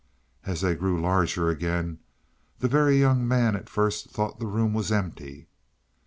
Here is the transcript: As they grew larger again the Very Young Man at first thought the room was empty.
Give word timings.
As 0.47 0.61
they 0.61 0.73
grew 0.73 0.99
larger 0.99 1.49
again 1.51 1.99
the 2.57 2.67
Very 2.67 2.97
Young 2.99 3.27
Man 3.27 3.55
at 3.55 3.69
first 3.69 4.09
thought 4.09 4.39
the 4.39 4.47
room 4.47 4.73
was 4.73 4.91
empty. 4.91 5.47